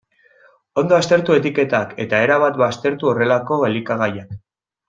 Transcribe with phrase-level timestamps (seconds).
[0.81, 4.39] Ondo aztertu etiketak, eta erabat baztertu horrelako elikagaiak.